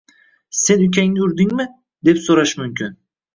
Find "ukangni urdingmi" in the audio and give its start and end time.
0.85-1.67